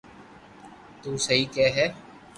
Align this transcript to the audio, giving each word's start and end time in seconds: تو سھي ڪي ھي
تو 1.03 1.09
سھي 1.25 1.39
ڪي 1.53 1.65
ھي 1.75 1.85